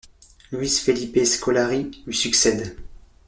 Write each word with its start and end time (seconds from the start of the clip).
Luiz 0.51 0.79
Felipe 0.79 1.23
Scolari 1.23 2.01
lui 2.07 2.15
succède. 2.15 2.75